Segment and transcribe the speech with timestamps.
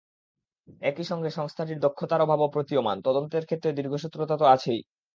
[0.81, 4.81] একই সঙ্গে সংস্থাটির দক্ষতার অভাবও প্রতীয়মান, তদন্তের ক্ষেত্রে দীর্ঘসূত্রতা তো আছেই।